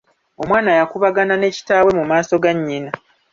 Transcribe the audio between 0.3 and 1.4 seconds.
Omwana yakubagana